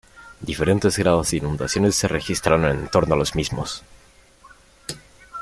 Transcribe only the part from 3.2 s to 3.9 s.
mismos.